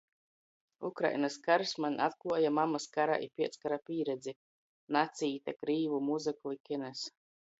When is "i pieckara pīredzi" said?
3.27-4.35